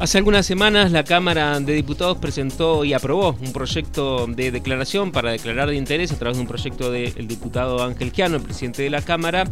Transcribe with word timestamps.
Hace 0.00 0.16
algunas 0.16 0.46
semanas 0.46 0.92
la 0.92 1.04
Cámara 1.04 1.60
de 1.60 1.74
Diputados 1.74 2.16
presentó 2.16 2.86
y 2.86 2.94
aprobó 2.94 3.36
un 3.38 3.52
proyecto 3.52 4.26
de 4.26 4.50
declaración 4.50 5.12
para 5.12 5.30
declarar 5.30 5.68
de 5.68 5.76
interés 5.76 6.10
a 6.10 6.18
través 6.18 6.38
de 6.38 6.40
un 6.40 6.48
proyecto 6.48 6.90
del 6.90 7.28
diputado 7.28 7.84
Ángel 7.84 8.10
Quiano, 8.10 8.36
el 8.36 8.42
presidente 8.42 8.82
de 8.82 8.88
la 8.88 9.02
Cámara, 9.02 9.44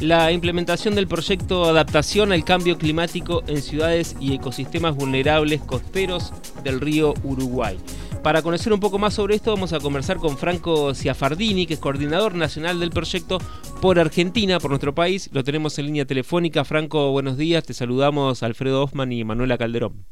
la 0.00 0.32
implementación 0.32 0.96
del 0.96 1.06
proyecto 1.06 1.66
Adaptación 1.66 2.32
al 2.32 2.44
Cambio 2.44 2.78
Climático 2.78 3.44
en 3.46 3.62
Ciudades 3.62 4.16
y 4.18 4.34
Ecosistemas 4.34 4.96
Vulnerables 4.96 5.60
Costeros 5.60 6.32
del 6.64 6.80
Río 6.80 7.14
Uruguay. 7.22 7.78
Para 8.22 8.40
conocer 8.40 8.72
un 8.72 8.78
poco 8.78 9.00
más 9.00 9.14
sobre 9.14 9.34
esto 9.34 9.52
vamos 9.52 9.72
a 9.72 9.80
conversar 9.80 10.18
con 10.18 10.36
Franco 10.36 10.94
Ciafardini, 10.94 11.66
que 11.66 11.74
es 11.74 11.80
coordinador 11.80 12.36
nacional 12.36 12.78
del 12.78 12.90
proyecto 12.90 13.38
por 13.80 13.98
Argentina, 13.98 14.60
por 14.60 14.70
nuestro 14.70 14.94
país. 14.94 15.28
Lo 15.32 15.42
tenemos 15.42 15.76
en 15.80 15.86
línea 15.86 16.04
telefónica. 16.04 16.62
Franco, 16.64 17.10
buenos 17.10 17.36
días. 17.36 17.64
Te 17.64 17.74
saludamos 17.74 18.44
Alfredo 18.44 18.84
Hoffman 18.84 19.10
y 19.10 19.24
Manuela 19.24 19.58
Calderón. 19.58 20.04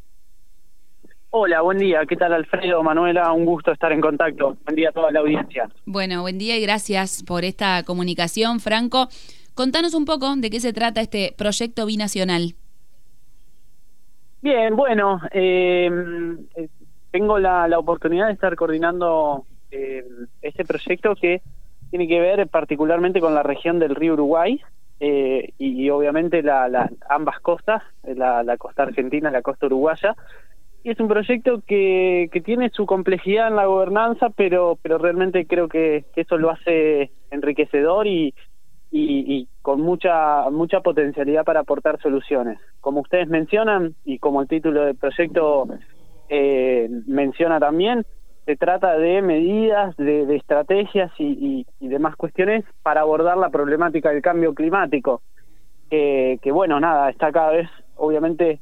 Hola, 1.31 1.61
buen 1.61 1.79
día. 1.79 2.01
¿Qué 2.09 2.17
tal 2.17 2.33
Alfredo, 2.33 2.83
Manuela? 2.83 3.33
Un 3.33 3.45
gusto 3.45 3.71
estar 3.71 3.93
en 3.93 4.01
contacto. 4.01 4.57
Buen 4.65 4.75
día 4.75 4.89
a 4.89 4.93
toda 4.93 5.13
la 5.13 5.21
audiencia. 5.21 5.69
Bueno, 5.87 6.23
buen 6.23 6.37
día 6.37 6.59
y 6.59 6.63
gracias 6.63 7.23
por 7.23 7.45
esta 7.45 7.85
comunicación, 7.85 8.59
Franco. 8.59 9.07
Contanos 9.55 9.95
un 9.95 10.05
poco 10.05 10.35
de 10.35 10.51
qué 10.51 10.59
se 10.59 10.73
trata 10.73 11.01
este 11.01 11.33
proyecto 11.39 11.87
binacional. 11.87 12.57
Bien, 14.43 14.75
bueno, 14.75 15.21
eh, 15.33 15.89
tengo 17.11 17.39
la, 17.39 17.67
oportunidad 17.79 18.27
de 18.27 18.33
estar 18.33 18.57
coordinando 18.57 19.45
eh, 19.71 20.05
este 20.43 20.65
proyecto 20.65 21.15
que 21.17 21.43
tiene 21.91 22.07
que 22.07 22.21
ver 22.21 22.49
particularmente 22.49 23.21
con 23.21 23.35
la 23.35 23.43
región 23.43 23.79
del 23.79 23.95
río 23.95 24.15
Uruguay 24.15 24.61
eh, 25.01 25.55
y, 25.59 25.89
obviamente 25.89 26.43
la, 26.43 26.91
ambas 27.09 27.41
costas, 27.41 27.83
la, 28.05 28.57
costa 28.59 28.83
argentina 28.83 29.31
y 29.31 29.33
la 29.33 29.43
costa 29.43 29.67
uruguaya. 29.67 30.15
Y 30.85 30.91
es 30.91 31.01
un 31.01 31.09
proyecto 31.09 31.63
que, 31.67 32.29
que 32.33 32.41
tiene 32.41 32.71
su 32.71 32.87
complejidad 32.87 33.49
en 33.49 33.57
la 33.57 33.67
gobernanza, 33.67 34.29
pero, 34.31 34.79
pero 34.81 34.99
realmente 34.99 35.47
creo 35.47 35.69
que, 35.69 36.05
eso 36.17 36.37
lo 36.37 36.51
hace 36.51 37.11
enriquecedor 37.31 38.07
y, 38.07 38.35
y, 38.91 39.49
con 39.63 39.81
mucha 39.81 40.49
mucha 40.51 40.81
potencialidad 40.81 41.45
para 41.45 41.61
aportar 41.61 42.01
soluciones. 42.01 42.59
Como 42.81 43.01
ustedes 43.01 43.29
mencionan 43.29 43.95
y 44.05 44.19
como 44.19 44.43
el 44.43 44.49
título 44.49 44.85
del 44.85 44.97
proyecto 44.97 45.67
eh, 46.31 46.89
menciona 47.07 47.61
también, 47.61 48.07
se 48.47 48.57
trata 48.57 48.97
de 48.97 49.21
medidas, 49.21 49.95
de, 49.97 50.35
estrategias 50.35 51.13
y, 51.19 51.67
demás 51.79 52.17
cuestiones 52.17 52.65
para 52.83 53.03
abordar 53.03 53.37
la 53.37 53.51
problemática 53.51 54.11
del 54.11 54.23
cambio 54.23 54.55
climático, 54.55 55.21
que 55.91 56.51
bueno, 56.53 56.81
nada, 56.81 57.11
está 57.11 57.31
cada 57.31 57.51
vez 57.51 57.69
obviamente 57.97 58.61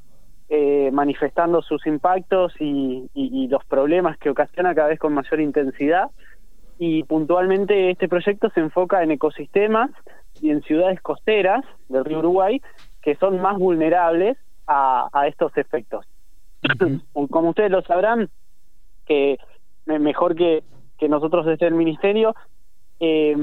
eh, 0.50 0.90
manifestando 0.92 1.60
sus 1.60 1.86
impactos 1.86 2.54
y, 2.58 3.48
los 3.50 3.64
problemas 3.64 4.18
que 4.18 4.30
ocasiona 4.30 4.74
cada 4.74 4.88
vez 4.88 4.98
con 4.98 5.12
mayor 5.12 5.40
intensidad. 5.40 6.10
Y 6.78 7.02
puntualmente 7.04 7.90
este 7.90 8.08
proyecto 8.08 8.50
se 8.50 8.60
enfoca 8.60 9.02
en 9.02 9.10
ecosistemas 9.10 9.90
y 10.40 10.50
en 10.50 10.62
ciudades 10.62 11.00
costeras 11.00 11.64
del 11.88 12.04
río 12.04 12.20
Uruguay 12.20 12.62
que 13.02 13.14
son 13.16 13.40
más 13.40 13.58
vulnerables 13.58 14.36
a 14.66 15.24
estos 15.26 15.56
efectos. 15.56 16.06
Como 17.30 17.50
ustedes 17.50 17.70
lo 17.70 17.82
sabrán, 17.82 18.28
que 19.06 19.38
mejor 19.86 20.34
que, 20.34 20.62
que 20.98 21.08
nosotros 21.08 21.46
desde 21.46 21.66
el 21.66 21.74
Ministerio, 21.74 22.34
eh, 23.00 23.34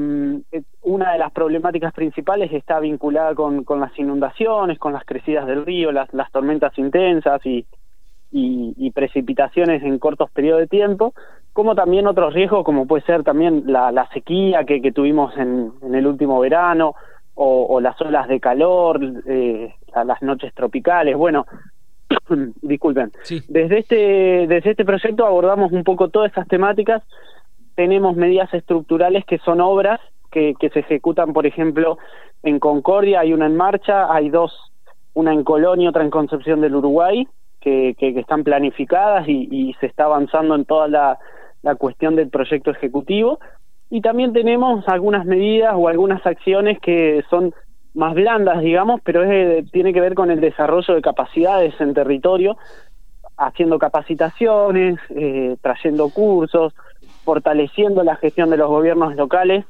una 0.81 1.14
de 1.14 1.18
las 1.18 1.31
problemáticas 1.31 1.94
principales 1.94 2.52
está 2.52 2.80
vinculada 2.80 3.34
con, 3.36 3.64
con 3.64 3.80
las 3.80 3.98
inundaciones, 3.98 4.78
con 4.78 4.94
las 4.94 5.06
crecidas 5.06 5.48
del 5.48 5.66
río, 5.66 5.92
las, 5.92 6.14
las 6.14 6.30
tormentas 6.31 6.78
intensas 6.78 7.44
y, 7.46 7.66
y, 8.31 8.92
precipitaciones 8.92 9.81
en 9.84 9.98
cortos 9.98 10.30
periodos 10.31 10.62
de 10.62 10.68
tiempo, 10.68 11.14
como 11.53 11.74
también 11.74 12.06
otros 12.06 12.34
riesgos, 12.34 12.66
como 12.66 12.85
puede 12.85 13.03
ser 13.03 13.24
también 13.24 13.64
la, 13.66 13.94
la 13.94 14.09
sequía 14.09 14.66
que, 14.66 14.81
que 14.81 14.91
tuvimos 14.91 15.35
en, 15.38 15.72
en, 15.81 15.96
el 15.96 16.06
último 16.06 16.40
verano, 16.41 16.96
o, 17.34 17.66
o 17.69 17.80
las 17.80 18.00
olas 18.02 18.28
de 18.28 18.40
calor, 18.41 19.00
eh, 19.25 19.74
las 20.06 20.22
noches 20.22 20.53
tropicales. 20.53 21.16
Bueno, 21.16 21.46
disculpen. 22.62 23.12
Desde 23.48 23.80
este 23.80 24.48
desde 24.48 24.72
este 24.72 24.86
proyecto 24.86 25.26
abordamos 25.26 25.72
un 25.72 25.84
poco 25.84 26.09
todas 26.09 26.31
esas 26.31 26.48
temáticas. 26.48 27.03
Tenemos 27.76 28.16
medidas 28.16 28.53
estructurales 28.53 29.26
que 29.26 29.38
son 29.40 29.59
obras 29.62 30.00
que, 30.31 30.53
que 30.59 30.70
se 30.70 30.80
ejecutan, 30.80 31.34
por 31.34 31.46
ejemplo, 31.46 31.98
en 32.44 32.59
Concordia 32.59 33.22
hay 33.22 33.34
una 33.34 33.46
en 33.46 33.56
marcha, 33.56 34.14
hay 34.14 34.30
dos, 34.30 34.53
una 35.14 35.34
en 35.34 35.44
Colonia, 35.44 35.90
otra 35.90 36.03
en 36.03 36.09
Concepción 36.09 36.62
del 36.62 36.76
Uruguay, 36.76 37.28
que, 37.62 37.96
que, 37.98 38.09
están 38.20 38.44
planificadas 38.44 39.28
y, 39.28 39.47
y, 39.50 39.74
se 39.80 39.88
está 39.88 40.03
avanzando 40.03 40.53
en 40.53 40.66
toda 40.66 40.88
la, 40.88 41.18
la 41.64 41.76
cuestión 41.76 42.16
del 42.16 42.30
proyecto 42.30 42.70
ejecutivo. 42.70 43.40
Y 43.90 44.02
también 44.02 44.34
tenemos 44.34 44.88
algunas 44.88 45.26
medidas 45.26 45.74
o 45.76 45.88
algunas 45.88 46.24
acciones 46.26 46.80
que 46.80 47.24
son 47.30 47.53
más 47.95 48.13
blandas, 48.13 48.61
digamos, 48.61 49.01
pero 49.03 49.23
es, 49.23 49.69
tiene 49.72 49.94
que 49.94 50.01
ver 50.01 50.13
con 50.13 50.29
el 50.29 50.41
desarrollo 50.41 50.94
de 50.94 51.01
capacidades 51.01 51.73
en 51.79 51.94
territorio, 51.94 52.57
haciendo 53.38 53.79
capacitaciones, 53.79 55.00
eh, 55.09 55.56
trayendo 55.61 56.09
cursos, 56.09 56.73
fortaleciendo 57.23 58.03
la 58.03 58.16
gestión 58.17 58.50
de 58.50 58.57
los 58.57 58.69
gobiernos 58.69 59.16
locales 59.16 59.66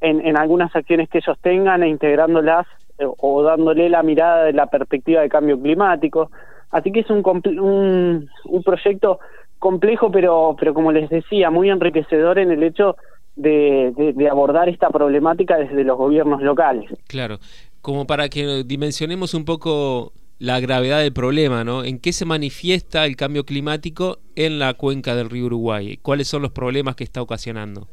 en, 0.00 0.26
en 0.26 0.36
algunas 0.36 0.74
acciones 0.74 1.08
que 1.08 1.18
ellos 1.18 1.38
tengan 1.40 1.82
e 1.82 1.88
integrándolas 1.88 2.66
eh, 2.98 3.06
o 3.06 3.42
dándole 3.42 3.88
la 3.88 4.02
mirada 4.02 4.44
de 4.44 4.52
la 4.52 4.66
perspectiva 4.66 5.22
de 5.22 5.28
cambio 5.28 5.60
climático. 5.60 6.30
Así 6.70 6.92
que 6.92 7.00
es 7.00 7.10
un, 7.10 7.22
un, 7.24 8.28
un 8.44 8.62
proyecto 8.62 9.18
complejo, 9.58 10.10
pero, 10.10 10.56
pero 10.58 10.74
como 10.74 10.92
les 10.92 11.08
decía, 11.08 11.50
muy 11.50 11.70
enriquecedor 11.70 12.38
en 12.38 12.50
el 12.50 12.62
hecho 12.62 12.96
de, 13.40 14.28
abordar 14.30 14.68
esta 14.68 14.90
problemática 14.90 15.56
desde 15.56 15.84
los 15.84 15.96
gobiernos 15.96 16.42
locales. 16.42 16.90
Claro, 17.06 17.38
como 17.80 18.06
para 18.06 18.28
que 18.28 18.64
dimensionemos 18.64 19.34
un 19.34 19.44
poco 19.44 20.12
la 20.38 20.58
gravedad 20.60 21.00
del 21.00 21.12
problema, 21.12 21.64
¿no? 21.64 21.84
¿En 21.84 21.98
qué 21.98 22.12
se 22.12 22.24
manifiesta 22.24 23.04
el 23.04 23.16
cambio 23.16 23.44
climático 23.44 24.18
en 24.36 24.58
la 24.58 24.74
cuenca 24.74 25.14
del 25.14 25.28
río 25.28 25.46
Uruguay? 25.46 25.98
¿Cuáles 26.00 26.28
son 26.28 26.42
los 26.42 26.50
problemas 26.50 26.96
que 26.96 27.04
está 27.04 27.20
ocasionando? 27.20 27.88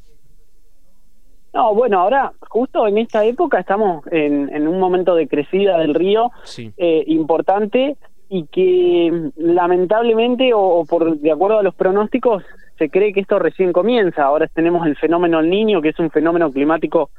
No, 1.53 1.73
bueno, 1.73 1.99
ahora 1.99 2.33
justo 2.49 2.87
en 2.87 2.99
esta 2.99 3.25
época 3.25 3.59
estamos 3.59 4.05
en, 4.11 4.67
un 4.67 4.79
momento 4.79 5.15
de 5.15 5.27
crecida 5.27 5.79
del 5.79 5.95
río 5.95 6.31
eh, 6.77 7.03
importante 7.07 7.97
y 8.29 8.45
que 8.47 9.31
lamentablemente 9.37 10.51
o, 10.53 10.85
por 10.85 11.17
de 11.17 11.31
acuerdo 11.31 11.59
a 11.59 11.63
los 11.63 11.73
pronósticos 11.73 12.43
se 12.77 12.89
cree 12.89 13.13
que 13.13 13.19
esto 13.19 13.39
recién 13.39 13.73
comienza. 13.73 14.23
Ahora 14.23 14.47
tenemos 14.47 14.85
el 14.85 14.95
fenómeno 14.95 15.39
El 15.39 15.49
Niño, 15.49 15.81
que 15.81 15.89
es 15.89 15.99
un 15.99 16.09
fenómeno 16.11 16.51
climático 16.51 17.09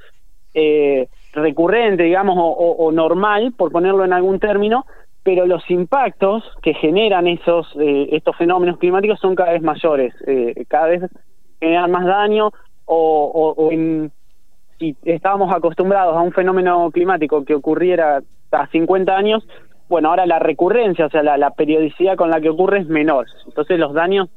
eh, 0.55 1.09
recurrente, 1.33 2.05
digamos, 2.05 2.37
o, 2.39 2.91
normal, 2.93 3.53
por 3.57 3.71
ponerlo 3.71 4.05
en 4.05 4.13
algún 4.13 4.41
término, 4.41 4.87
pero 5.23 5.47
los 5.47 5.69
impactos 5.71 6.43
que 6.63 6.75
generan 6.75 7.27
esos 7.27 7.69
eh, 7.79 8.09
estos 8.13 8.37
fenómenos 8.37 8.79
climáticos 8.79 9.21
son 9.21 9.35
cada 9.35 9.53
vez 9.53 9.63
mayores, 9.63 10.15
eh, 10.27 10.65
cada 10.69 10.87
vez 10.87 11.03
generan 11.61 11.91
más 11.91 12.07
daño 12.07 12.51
o, 12.87 13.55
o, 13.57 13.71
si 14.79 14.97
estábamos 15.05 15.53
acostumbrados 15.53 16.17
a 16.17 16.21
un 16.21 16.33
fenómeno 16.33 16.91
climático 16.91 17.45
que 17.45 17.55
ocurriera 17.55 18.23
a 18.53 18.67
50 18.69 19.15
años, 19.15 19.47
bueno, 19.89 20.11
ahora 20.11 20.25
la 20.25 20.39
recurrencia, 20.39 21.07
o 21.07 21.11
sea, 21.11 21.23
la 21.23 21.51
periodicidad 21.51 22.17
con 22.17 22.31
la 22.31 22.41
que 22.41 22.51
ocurre 22.51 22.81
es 22.81 22.87
menor. 22.87 23.27
Entonces 23.47 23.79
los 23.79 23.93
daños 23.93 24.29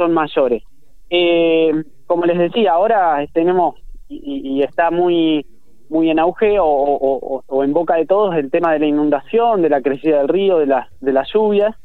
son 0.00 0.14
mayores. 0.14 0.62
Eh, 1.10 1.72
como 2.06 2.24
les 2.24 2.38
decía, 2.38 2.72
ahora 2.72 3.22
tenemos 3.34 3.74
y, 4.08 4.62
está 4.62 4.90
muy 4.90 5.44
muy 5.90 6.08
en 6.08 6.18
auge 6.18 6.56
o, 6.58 7.42
en 7.62 7.72
boca 7.72 7.96
de 7.96 8.06
todos 8.06 8.34
el 8.34 8.50
tema 8.50 8.72
de 8.72 8.78
la 8.78 8.86
inundación, 8.86 9.60
de 9.60 9.68
la 9.68 9.82
crecida 9.82 10.18
del 10.18 10.28
río, 10.28 10.58
de 10.58 10.66
las 10.66 10.88
de 11.00 11.12
las 11.12 11.28
lluvias, 11.32 11.76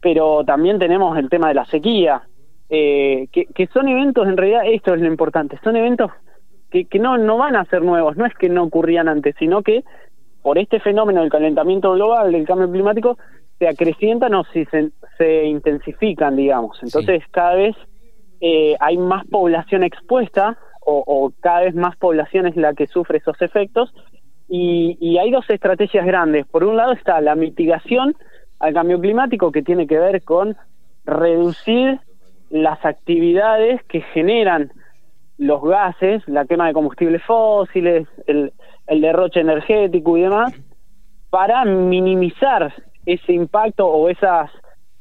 pero 0.00 0.44
también 0.44 0.78
tenemos 0.80 1.16
el 1.16 1.28
tema 1.28 1.48
de 1.48 1.54
la 1.54 1.64
sequía, 1.66 2.22
eh, 2.70 3.28
que, 3.30 3.46
que, 3.46 3.66
son 3.68 3.88
eventos, 3.88 4.26
en 4.26 4.36
realidad 4.36 4.62
esto 4.66 4.94
es 4.94 5.00
lo 5.00 5.06
importante, 5.06 5.58
son 5.62 5.76
eventos 5.76 6.10
que, 6.70 6.86
que 6.86 6.98
no, 6.98 7.16
no 7.18 7.36
van 7.36 7.54
a 7.54 7.64
ser 7.66 7.82
nuevos, 7.82 8.16
no 8.16 8.26
es 8.26 8.34
que 8.34 8.48
no 8.48 8.64
ocurrían 8.64 9.08
antes, 9.08 9.36
sino 9.38 9.62
que 9.62 9.84
por 10.42 10.58
este 10.58 10.80
fenómeno 10.80 11.20
del 11.20 11.30
calentamiento 11.30 11.92
global, 11.92 12.32
del 12.32 12.46
cambio 12.46 12.70
climático, 12.70 13.18
se 13.60 13.68
acrecientan 13.68 14.34
o 14.34 14.44
si 14.52 14.64
se, 14.64 14.90
se 15.18 15.44
intensifican, 15.44 16.34
digamos. 16.34 16.82
Entonces 16.82 17.22
cada 17.30 17.54
vez 17.54 17.76
eh, 18.40 18.74
hay 18.80 18.96
más 18.96 19.26
población 19.26 19.84
expuesta 19.84 20.58
o, 20.82 21.30
cada 21.40 21.60
vez 21.60 21.74
más 21.74 21.94
población 21.96 22.46
es 22.46 22.56
la 22.56 22.74
que 22.74 22.88
sufre 22.88 23.18
esos 23.18 23.40
efectos 23.42 23.94
y, 24.48 24.96
y 24.98 25.18
hay 25.18 25.30
dos 25.30 25.48
estrategias 25.48 26.04
grandes. 26.04 26.46
Por 26.46 26.64
un 26.64 26.76
lado 26.76 26.92
está 26.92 27.20
la 27.20 27.36
mitigación 27.36 28.16
al 28.58 28.74
cambio 28.74 28.98
climático 28.98 29.52
que 29.52 29.62
tiene 29.62 29.86
que 29.86 29.98
ver 29.98 30.24
con 30.24 30.56
reducir 31.04 32.00
las 32.48 32.84
actividades 32.84 33.84
que 33.84 34.00
generan 34.00 34.72
los 35.38 35.62
gases, 35.62 36.26
la 36.26 36.46
quema 36.46 36.66
de 36.66 36.72
combustibles 36.72 37.22
fósiles, 37.22 38.08
el, 38.26 38.52
el 38.86 39.00
derroche 39.00 39.40
energético 39.40 40.16
y 40.16 40.22
demás, 40.22 40.52
para 41.28 41.64
minimizar 41.64 42.72
ese 43.12 43.32
impacto 43.32 43.86
o 43.86 44.08
esas 44.08 44.50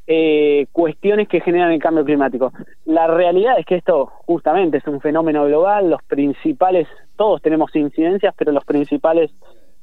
eh, 0.08 0.66
cuestiones 0.72 1.28
que 1.28 1.42
generan 1.42 1.72
el 1.72 1.80
cambio 1.80 2.04
climático. 2.04 2.52
La 2.86 3.08
realidad 3.08 3.60
es 3.60 3.66
que 3.66 3.76
esto 3.76 4.12
justamente 4.26 4.78
es 4.78 4.88
un 4.88 5.02
fenómeno 5.02 5.46
global, 5.46 5.90
los 5.90 6.02
principales, 6.04 6.88
todos 7.16 7.42
tenemos 7.42 7.76
incidencias, 7.76 8.34
pero 8.38 8.52
los 8.52 8.66
principales 8.66 9.32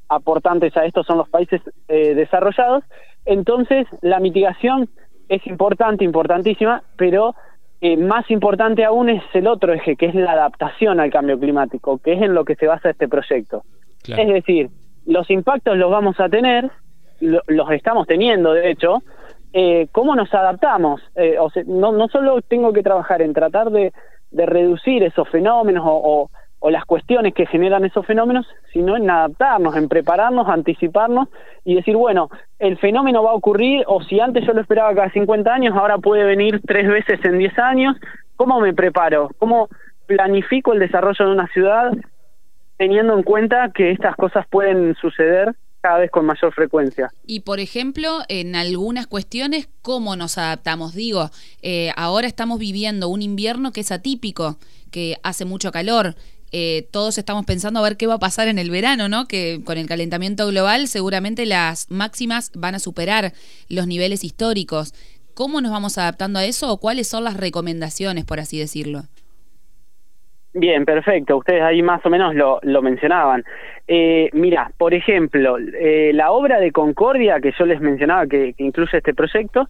aportantes 0.09 0.75
a 0.75 0.85
esto 0.85 1.03
son 1.03 1.17
los 1.17 1.29
países 1.29 1.61
eh, 1.87 2.13
desarrollados. 2.13 2.83
Entonces, 3.25 3.87
la 4.01 4.19
mitigación 4.19 4.89
es 5.29 5.45
importante, 5.47 6.03
importantísima, 6.03 6.83
pero 6.97 7.35
eh, 7.79 7.95
más 7.95 8.29
importante 8.31 8.83
aún 8.83 9.09
es 9.09 9.23
el 9.33 9.47
otro 9.47 9.73
eje, 9.73 9.95
que 9.95 10.07
es 10.07 10.15
la 10.15 10.31
adaptación 10.31 10.99
al 10.99 11.11
cambio 11.11 11.39
climático, 11.39 11.99
que 11.99 12.13
es 12.13 12.21
en 12.21 12.33
lo 12.33 12.43
que 12.43 12.55
se 12.55 12.67
basa 12.67 12.89
este 12.89 13.07
proyecto. 13.07 13.63
Es 14.07 14.27
decir, 14.27 14.69
los 15.05 15.29
impactos 15.29 15.77
los 15.77 15.91
vamos 15.91 16.19
a 16.19 16.29
tener, 16.29 16.71
los 17.19 17.71
estamos 17.71 18.07
teniendo, 18.07 18.53
de 18.53 18.71
hecho, 18.71 19.01
eh, 19.53 19.87
¿cómo 19.91 20.15
nos 20.15 20.33
adaptamos? 20.33 21.01
Eh, 21.15 21.37
o 21.39 21.49
sea, 21.49 21.63
no, 21.65 21.91
no 21.91 22.07
solo 22.09 22.41
tengo 22.41 22.73
que 22.73 22.83
trabajar 22.83 23.21
en 23.21 23.33
tratar 23.33 23.71
de, 23.71 23.91
reducir 24.31 25.03
esos 25.03 25.27
fenómenos 25.29 25.83
o, 25.87 26.29
las 26.69 26.83
cuestiones 26.83 27.33
que 27.33 27.45
generan 27.45 27.85
esos 27.85 28.05
fenómenos, 28.05 28.45
sino 28.73 28.97
en 28.97 29.09
adaptarnos, 29.09 29.75
en 29.77 29.87
prepararnos, 29.87 30.49
anticiparnos 30.49 31.29
y 31.63 31.75
decir, 31.75 31.95
bueno, 31.95 32.29
el 32.59 32.77
fenómeno 32.77 33.23
va 33.23 33.31
a 33.31 33.35
ocurrir, 33.35 33.85
o 33.87 34.01
si 34.01 34.19
antes 34.19 34.45
yo 34.45 34.51
lo 34.51 34.61
esperaba 34.61 34.93
cada 34.93 35.09
50 35.09 35.53
años, 35.53 35.77
ahora 35.77 35.97
puede 35.97 36.25
venir 36.25 36.59
tres 36.67 36.89
veces 36.89 37.23
en 37.23 37.37
10 37.37 37.57
años. 37.59 37.95
¿Cómo 38.35 38.59
me 38.59 38.73
preparo? 38.73 39.29
¿Cómo 39.39 39.69
planifico 40.07 40.73
el 40.73 40.79
desarrollo 40.79 41.25
de 41.25 41.31
una 41.31 41.47
ciudad 41.47 41.93
teniendo 42.77 43.13
en 43.13 43.23
cuenta 43.23 43.71
que 43.73 43.91
estas 43.91 44.15
cosas 44.15 44.45
pueden 44.47 44.95
suceder 44.95 45.55
cada 45.87 45.99
vez 45.99 46.11
con 46.11 46.25
mayor 46.25 46.53
frecuencia. 46.53 47.09
Y 47.25 47.39
por 47.41 47.61
ejemplo, 47.61 48.19
en 48.27 48.57
algunas 48.57 49.07
cuestiones, 49.07 49.69
¿cómo 49.81 50.17
nos 50.17 50.37
adaptamos? 50.37 50.93
Digo, 50.93 51.31
eh, 51.61 51.91
ahora 51.95 52.27
estamos 52.27 52.59
viviendo 52.59 53.07
un 53.07 53.21
invierno 53.21 53.71
que 53.71 53.79
es 53.79 53.91
atípico, 53.93 54.57
que 54.91 55.17
hace 55.23 55.45
mucho 55.45 55.71
calor. 55.71 56.15
Eh, 56.51 56.89
todos 56.91 57.17
estamos 57.17 57.45
pensando 57.45 57.79
a 57.79 57.83
ver 57.83 57.95
qué 57.95 58.05
va 58.05 58.15
a 58.15 58.19
pasar 58.19 58.49
en 58.49 58.59
el 58.59 58.69
verano, 58.69 59.07
¿no? 59.07 59.29
Que 59.29 59.61
con 59.63 59.77
el 59.77 59.87
calentamiento 59.87 60.45
global 60.47 60.89
seguramente 60.89 61.45
las 61.45 61.89
máximas 61.89 62.51
van 62.53 62.75
a 62.75 62.79
superar 62.79 63.31
los 63.69 63.87
niveles 63.87 64.25
históricos. 64.25 64.93
¿Cómo 65.35 65.61
nos 65.61 65.71
vamos 65.71 65.97
adaptando 65.97 66.39
a 66.39 66.45
eso 66.45 66.69
o 66.69 66.79
cuáles 66.79 67.07
son 67.07 67.23
las 67.23 67.37
recomendaciones, 67.37 68.25
por 68.25 68.41
así 68.41 68.59
decirlo? 68.59 69.05
Bien, 70.59 70.85
perfecto. 70.85 71.37
Ustedes 71.37 71.61
ahí 71.61 71.83
más 71.83 72.03
o 72.03 72.09
menos 72.09 72.33
lo, 72.33 72.81
mencionaban. 72.81 73.43
Eh, 73.87 74.31
mira, 74.33 74.71
por 74.75 74.95
ejemplo, 74.95 75.57
eh, 75.59 76.11
la 76.15 76.31
obra 76.31 76.59
de 76.59 76.71
Concordia 76.71 77.39
que 77.39 77.53
yo 77.59 77.67
les 77.67 77.79
mencionaba 77.79 78.25
que, 78.25 78.55
incluye 78.57 78.97
este 78.97 79.13
proyecto, 79.13 79.69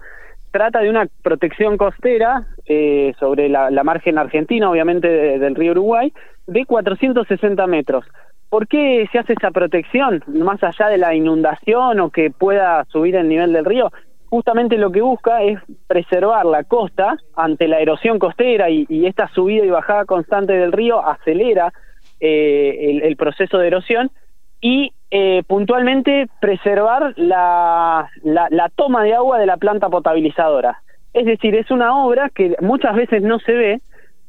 trata 0.52 0.80
de 0.80 0.90
una 0.90 1.06
protección 1.24 1.76
costera 1.76 2.48
eh, 2.66 3.14
sobre 3.20 3.50
la, 3.50 3.70
margen 3.84 4.18
argentina, 4.18 4.72
obviamente 4.72 5.10
del 5.10 5.56
río 5.56 5.74
Uruguay, 5.74 6.14
de 6.48 6.66
460 6.66 7.68
metros. 7.68 8.06
¿Por 8.50 8.66
qué 8.70 9.10
se 9.12 9.20
hace 9.20 9.34
esa 9.34 9.52
protección? 9.52 10.24
Más 10.28 10.64
allá 10.64 10.88
de 10.88 11.00
la 11.00 11.14
inundación 11.14 12.00
o 12.00 12.12
que 12.12 12.32
pueda 12.32 12.86
subir 12.86 13.18
el 13.18 13.28
nivel 13.28 13.52
del 13.52 13.66
río, 13.66 13.92
justamente 14.30 14.78
lo 14.78 14.92
que 14.92 15.02
busca 15.02 15.42
es 15.44 15.60
preservar 15.88 16.46
la 16.46 16.64
costa 16.64 17.18
ante 17.36 17.68
la 17.68 17.80
erosión 17.80 18.20
costera 18.20 18.70
y, 18.70 18.86
esta 19.06 19.28
subida 19.30 19.66
y 19.66 19.70
bajada 19.70 20.06
constante 20.06 20.54
del 20.54 20.72
río 20.72 21.06
acelera 21.06 21.74
eh, 22.20 23.00
el, 23.04 23.16
proceso 23.16 23.58
de 23.58 23.68
erosión 23.68 24.12
y 24.60 24.92
eh, 25.12 25.44
puntualmente 25.48 26.28
preservar 26.42 27.14
la, 27.16 28.10
la, 28.24 28.70
toma 28.76 29.04
de 29.04 29.14
agua 29.14 29.40
de 29.40 29.46
la 29.46 29.58
planta 29.58 29.90
potabilizadora. 29.90 30.82
Es 31.14 31.26
decir, 31.26 31.56
es 31.56 31.72
una 31.72 32.04
obra 32.04 32.30
que 32.30 32.56
muchas 32.62 32.96
veces 32.96 33.22
no 33.24 33.40
se 33.40 33.54
ve, 33.54 33.82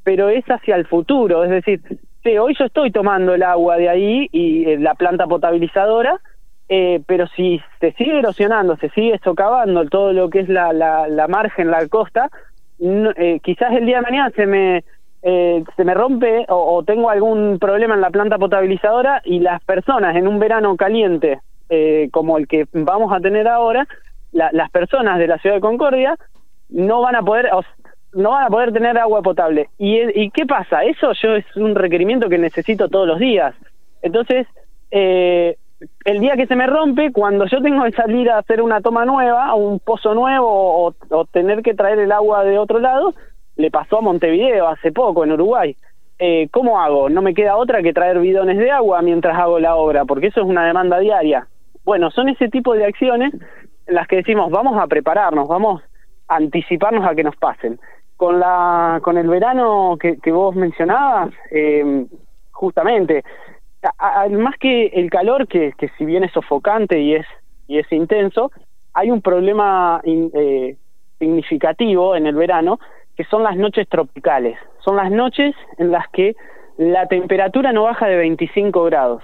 pero 0.05 0.29
es 0.29 0.45
hacia 0.47 0.77
el 0.77 0.87
futuro. 0.87 1.45
Es 1.45 1.51
decir, 1.51 1.81
hoy 2.39 2.55
yo 2.59 2.67
estoy 2.67 2.91
tomando 2.91 3.35
el 3.35 3.43
agua 3.43 3.77
de 3.77 3.89
ahí 3.89 4.29
y 4.33 4.69
eh, 4.69 4.79
la 4.79 4.95
planta 4.95 5.27
potabilizadora, 5.27 6.21
eh, 6.69 7.01
pero 7.07 7.27
si 7.29 7.61
se 7.81 7.93
sigue 7.93 8.19
erosionando, 8.19 8.77
se 8.77 8.91
sigue 8.91 9.19
socavando 9.25 9.87
todo 9.87 10.13
lo 10.13 10.29
que 10.29 10.41
es 10.41 10.49
la, 10.49 10.73
la, 10.73 11.29
margen, 11.29 11.71
la 11.71 11.87
costa, 11.89 12.31
eh, 12.81 13.41
quizás 13.43 13.73
el 13.73 13.87
día 13.87 13.97
de 13.97 14.03
mañana 14.03 14.31
se 14.37 14.47
me, 14.47 14.85
eh, 15.23 15.65
se 15.77 15.85
me 15.85 15.95
rompe 15.95 16.45
o, 16.49 16.83
tengo 16.85 17.11
algún 17.11 17.59
problema 17.59 17.95
en 17.95 18.03
la 18.03 18.11
planta 18.11 18.39
potabilizadora 18.39 19.23
y 19.25 19.41
las 19.41 19.63
personas 19.65 20.15
en 20.17 20.29
un 20.29 20.39
verano 20.39 20.77
caliente 20.77 21.41
como 22.13 22.39
el 22.39 22.49
que 22.49 22.67
vamos 22.73 23.13
a 23.13 23.21
tener 23.21 23.47
ahora, 23.47 23.87
las 24.33 24.71
personas 24.71 25.19
de 25.19 25.27
la 25.27 25.37
ciudad 25.37 25.57
de 25.57 25.61
Concordia 25.61 26.17
no 26.71 27.03
van 27.03 27.15
a 27.15 27.23
poder... 27.23 27.51
no 28.15 28.31
van 28.31 28.45
a 28.45 28.49
poder 28.49 28.73
tener 28.73 28.97
agua 28.97 29.21
potable. 29.21 29.69
¿Y, 29.77 29.99
¿Y 30.19 30.31
qué 30.31 30.47
pasa? 30.47 30.85
Eso 30.85 31.13
yo 31.13 31.37
es 31.37 31.45
un 31.57 31.75
requerimiento 31.75 32.31
que 32.31 32.39
necesito 32.39 32.89
todos 32.89 33.07
los 33.07 33.19
días. 33.19 33.55
Entonces, 34.01 34.47
eh, 34.91 35.57
el 36.05 36.21
día 36.21 36.37
que 36.37 36.47
se 36.47 36.57
me 36.57 36.67
rompe, 36.67 37.13
cuando 37.13 37.47
yo 37.47 37.61
tengo 37.61 37.85
que 37.85 37.93
salir 37.93 38.31
a 38.31 38.39
hacer 38.39 38.63
una 38.63 38.81
toma 38.81 39.05
nueva, 39.05 39.55
un 39.55 39.79
pozo 39.79 40.15
nuevo 40.15 40.95
o, 41.11 41.25
tener 41.27 41.63
que 41.63 41.75
traer 41.75 41.99
el 42.01 42.13
agua 42.13 42.45
de 42.45 42.59
otro 42.59 42.79
lado, 42.79 43.15
le 43.57 43.71
pasó 43.71 43.99
a 43.99 44.03
Montevideo 44.03 44.69
hace 44.69 44.93
poco, 44.93 45.25
en 45.25 45.33
Uruguay. 45.33 45.77
Eh, 46.19 46.49
¿Cómo 46.51 46.81
hago? 46.81 47.09
No 47.09 47.23
me 47.23 47.35
queda 47.35 47.57
otra 47.57 47.83
que 47.83 47.93
traer 47.93 48.19
bidones 48.19 48.59
de 48.59 48.71
agua 48.71 49.03
mientras 49.03 49.39
hago 49.39 49.61
la 49.61 49.77
obra, 49.77 50.05
porque 50.05 50.29
eso 50.29 50.41
es 50.41 50.47
una 50.47 50.67
demanda 50.67 50.99
diaria. 50.99 51.47
Bueno, 51.85 52.11
son 52.11 52.29
ese 52.29 52.49
tipo 52.49 52.75
de 52.75 52.85
acciones 52.85 53.33
en 53.87 53.95
las 53.95 54.09
que 54.09 54.17
decimos, 54.17 54.51
vamos 54.51 54.77
a 54.79 54.87
prepararnos, 54.87 55.49
vamos 55.49 55.83
a 56.27 56.37
anticiparnos 56.37 57.07
a 57.07 57.15
que 57.15 57.25
nos 57.25 57.37
pasen. 57.37 57.79
Con, 58.17 58.41
la, 58.41 58.99
con 59.03 59.17
el 59.17 59.29
verano 59.29 59.97
que, 60.01 60.17
que 60.19 60.33
vos 60.33 60.53
mencionabas, 60.57 61.31
eh, 61.53 62.05
justamente, 62.51 63.23
más 64.31 64.57
que 64.59 64.87
el 64.87 65.11
calor, 65.11 65.47
que, 65.47 65.73
si 65.97 66.05
bien 66.05 66.25
es 66.25 66.33
sofocante 66.33 67.01
y 67.01 67.15
es, 67.15 67.27
y 67.67 67.79
es 67.79 67.91
intenso, 67.93 68.51
hay 68.95 69.11
un 69.11 69.23
problema 69.23 70.01
eh, 70.05 70.77
significativo 71.19 72.17
en 72.17 72.27
el 72.27 72.35
verano, 72.35 72.81
que 73.17 73.25
son 73.25 73.43
las 73.43 73.57
noches 73.57 73.89
tropicales. 73.89 74.59
Son 74.85 74.97
las 74.97 75.11
noches 75.11 75.55
en 75.77 75.91
las 75.91 76.09
que 76.09 76.37
la 76.77 77.07
temperatura 77.07 77.73
no 77.73 77.85
baja 77.85 78.07
de 78.07 78.17
25 78.17 78.85
grados. 78.85 79.23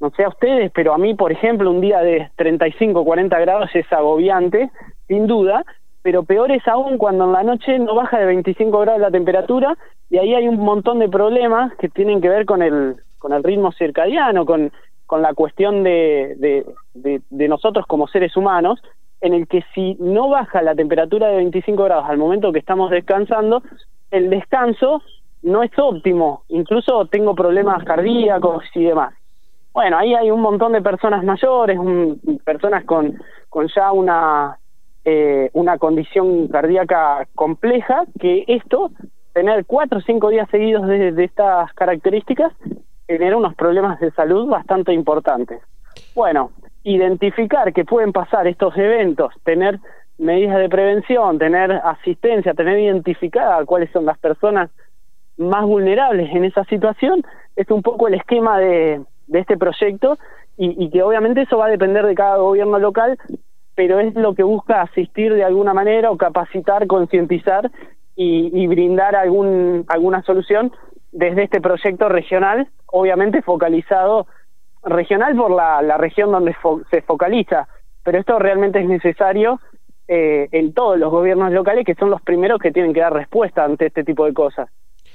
No 0.00 0.10
sé 0.10 0.24
a 0.24 0.28
ustedes, 0.28 0.70
pero 0.72 0.94
a 0.94 0.98
mí, 0.98 1.14
por 1.14 1.32
ejemplo, 1.32 1.70
un 1.70 1.80
día 1.80 2.00
de 2.00 2.30
35, 2.36 3.04
40 3.04 3.38
grados 3.40 3.70
es 3.74 3.90
agobiante, 3.92 4.70
sin 5.08 5.26
duda, 5.26 5.64
pero 6.02 6.22
peor 6.22 6.50
es 6.52 6.66
aún 6.66 6.96
cuando 6.96 7.24
en 7.24 7.32
la 7.32 7.42
noche 7.42 7.78
no 7.78 7.94
baja 7.94 8.18
de 8.18 8.26
25 8.26 8.78
grados 8.80 9.00
la 9.00 9.10
temperatura 9.10 9.76
y 10.08 10.16
ahí 10.16 10.34
hay 10.34 10.48
un 10.48 10.58
montón 10.58 10.98
de 10.98 11.08
problemas 11.08 11.74
que 11.76 11.90
tienen 11.90 12.22
que 12.22 12.30
ver 12.30 12.46
con 12.46 12.62
el, 12.62 12.96
con 13.20 13.32
el 13.32 13.44
ritmo 13.44 13.70
circadiano, 13.70 14.44
con, 14.44 14.72
con 15.10 15.22
la 15.22 15.34
cuestión 15.34 15.82
de, 15.82 16.64
nosotros 17.30 17.84
como 17.88 18.06
seres 18.06 18.36
humanos, 18.36 18.80
en 19.20 19.34
el 19.34 19.48
que 19.48 19.64
si 19.74 19.96
no 19.98 20.28
baja 20.28 20.62
la 20.62 20.76
temperatura 20.76 21.26
de 21.26 21.36
25 21.38 21.82
grados 21.82 22.06
al 22.08 22.16
momento 22.16 22.52
que 22.52 22.60
estamos 22.60 22.92
descansando, 22.92 23.60
el 24.12 24.30
descanso 24.30 25.02
no 25.42 25.64
es 25.64 25.72
óptimo, 25.76 26.44
incluso 26.46 27.06
tengo 27.06 27.34
problemas 27.34 27.82
cardíacos 27.82 28.62
y 28.72 28.84
demás. 28.84 29.12
Bueno, 29.72 29.98
ahí 29.98 30.14
hay 30.14 30.30
un 30.30 30.42
montón 30.42 30.74
de 30.74 30.80
personas 30.80 31.24
mayores, 31.24 31.76
personas 32.44 32.84
con, 32.84 33.20
con 33.48 33.66
ya 33.66 33.90
una, 33.90 34.58
eh, 35.04 35.50
una 35.54 35.76
condición 35.78 36.46
cardíaca 36.46 37.26
compleja, 37.34 38.04
que 38.20 38.44
esto, 38.46 38.92
tener 39.32 39.66
cuatro 39.66 39.98
o 39.98 40.02
cinco 40.02 40.28
días 40.28 40.48
seguidos 40.50 40.86
de 40.86 41.24
estas 41.24 41.72
características, 41.72 42.52
genera 43.10 43.36
unos 43.36 43.56
problemas 43.56 43.98
de 43.98 44.12
salud 44.12 44.48
bastante 44.48 44.92
importantes. 44.92 45.60
Bueno, 46.14 46.52
identificar 46.84 47.72
que 47.72 47.84
pueden 47.84 48.12
pasar 48.12 48.46
estos 48.46 48.76
eventos, 48.76 49.34
tener 49.42 49.80
medidas 50.16 50.58
de 50.58 50.68
prevención, 50.68 51.38
tener 51.38 51.72
asistencia, 51.72 52.54
tener 52.54 52.78
identificada 52.78 53.64
cuáles 53.64 53.90
son 53.90 54.04
las 54.06 54.16
personas 54.18 54.70
más 55.38 55.64
vulnerables 55.64 56.30
en 56.32 56.44
esa 56.44 56.64
situación, 56.64 57.24
es 57.56 57.68
un 57.70 57.82
poco 57.82 58.06
el 58.06 58.14
esquema 58.14 58.58
de, 58.58 59.00
este 59.32 59.56
proyecto 59.56 60.16
y, 60.56 60.84
y, 60.84 60.90
que 60.90 61.02
obviamente 61.02 61.42
eso 61.42 61.58
va 61.58 61.66
a 61.66 61.70
depender 61.70 62.04
de 62.06 62.14
cada 62.14 62.36
gobierno 62.36 62.78
local, 62.78 63.18
pero 63.74 63.98
es 63.98 64.14
lo 64.14 64.34
que 64.34 64.42
busca 64.42 64.82
asistir 64.82 65.34
de 65.34 65.44
alguna 65.44 65.72
manera 65.72 66.10
o 66.10 66.16
capacitar, 66.16 66.86
concientizar 66.86 67.70
y, 68.14 68.50
y 68.52 68.66
brindar 68.66 69.16
algún, 69.16 69.84
alguna 69.88 70.22
solución 70.22 70.72
desde 71.12 71.44
este 71.44 71.60
proyecto 71.60 72.08
regional, 72.08 72.68
obviamente 72.86 73.42
focalizado 73.42 74.26
regional 74.82 75.36
por 75.36 75.50
la, 75.50 75.82
la 75.82 75.96
región 75.96 76.32
donde 76.32 76.56
se 76.90 77.02
focaliza, 77.02 77.68
pero 78.02 78.18
esto 78.18 78.38
realmente 78.38 78.80
es 78.80 78.86
necesario 78.86 79.60
eh, 80.08 80.48
en 80.52 80.72
todos 80.72 80.98
los 80.98 81.10
gobiernos 81.10 81.52
locales 81.52 81.84
que 81.84 81.94
son 81.94 82.10
los 82.10 82.22
primeros 82.22 82.58
que 82.58 82.72
tienen 82.72 82.92
que 82.92 83.00
dar 83.00 83.12
respuesta 83.12 83.64
ante 83.64 83.86
este 83.86 84.04
tipo 84.04 84.24
de 84.24 84.32
cosas. 84.32 84.68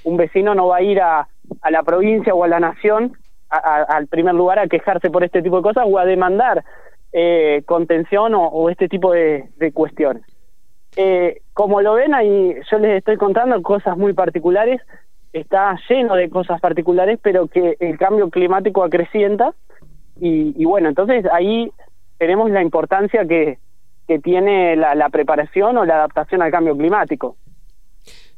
Un 0.03 0.17
vecino 0.17 0.53
no 0.53 0.67
va 0.67 0.77
a 0.77 0.81
ir 0.81 1.01
a, 1.01 1.27
a 1.61 1.71
la 1.71 1.83
provincia 1.83 2.33
o 2.33 2.43
a 2.43 2.47
la 2.47 2.59
nación 2.59 3.13
al 3.49 4.07
primer 4.07 4.33
lugar 4.33 4.59
a 4.59 4.67
quejarse 4.67 5.09
por 5.09 5.23
este 5.23 5.41
tipo 5.41 5.57
de 5.57 5.63
cosas 5.63 5.85
o 5.87 5.99
a 5.99 6.05
demandar 6.05 6.63
eh, 7.11 7.63
contención 7.65 8.33
o, 8.35 8.69
este 8.69 8.87
tipo 8.89 9.11
de, 9.11 9.49
de 9.57 9.71
cuestiones. 9.71 10.23
Eh, 10.97 11.41
como 11.53 11.81
lo 11.81 11.93
ven, 11.93 12.13
ahí 12.13 12.55
yo 12.69 12.79
les 12.79 12.97
estoy 12.97 13.17
contando 13.17 13.61
cosas 13.61 13.97
muy 13.97 14.13
particulares, 14.13 14.81
está 15.39 15.77
lleno 15.89 16.15
de 16.15 16.29
cosas 16.29 16.61
particulares, 16.61 17.19
pero 17.21 17.47
que 17.47 17.75
el 17.79 17.97
cambio 17.97 18.29
climático 18.29 18.83
acrecienta. 18.83 19.53
Y, 20.19 20.63
bueno, 20.63 20.87
entonces 20.87 21.25
ahí 21.31 21.71
tenemos 22.17 22.49
la 22.49 22.61
importancia 22.61 23.25
que, 23.27 23.59
que 24.07 24.19
tiene 24.19 24.75
la, 24.75 24.95
la 24.95 25.09
preparación 25.09 25.77
o 25.77 25.85
la 25.85 25.95
adaptación 25.95 26.41
al 26.41 26.51
cambio 26.51 26.77
climático. 26.77 27.35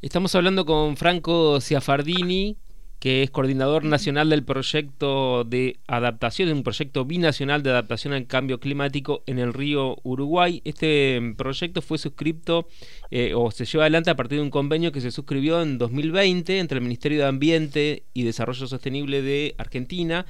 Estamos 0.01 0.33
hablando 0.35 0.65
con 0.65 0.97
Franco 0.97 1.59
Ciafardini, 1.61 2.57
que 2.99 3.23
es 3.23 3.29
coordinador 3.29 3.83
nacional 3.83 4.29
del 4.29 4.43
proyecto 4.43 5.43
de 5.43 5.77
adaptación, 5.87 6.47
de 6.47 6.53
un 6.53 6.63
proyecto 6.63 7.05
binacional 7.05 7.61
de 7.61 7.69
adaptación 7.69 8.13
al 8.13 8.25
cambio 8.25 8.59
climático 8.59 9.23
en 9.27 9.39
el 9.39 9.53
río 9.53 9.97
Uruguay. 10.03 10.61
Este 10.65 11.35
proyecto 11.37 11.81
fue 11.81 11.97
suscrito 11.97 12.67
eh, 13.11 13.33
o 13.35 13.51
se 13.51 13.65
lleva 13.65 13.83
adelante 13.83 14.09
a 14.09 14.15
partir 14.15 14.39
de 14.39 14.43
un 14.43 14.49
convenio 14.49 14.91
que 14.91 15.01
se 15.01 15.11
suscribió 15.11 15.61
en 15.61 15.77
2020 15.77 16.59
entre 16.59 16.77
el 16.79 16.83
Ministerio 16.83 17.19
de 17.19 17.25
Ambiente 17.25 18.03
y 18.13 18.23
Desarrollo 18.23 18.67
Sostenible 18.67 19.21
de 19.21 19.53
Argentina 19.57 20.25